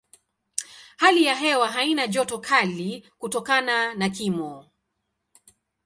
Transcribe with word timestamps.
Hali 0.97 1.23
ya 1.23 1.35
hewa 1.35 1.67
haina 1.67 2.07
joto 2.07 2.39
kali 2.39 3.09
kutokana 3.17 3.93
na 3.93 4.09
kimo. 4.09 4.65